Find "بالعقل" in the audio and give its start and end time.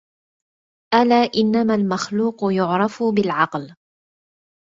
3.03-3.75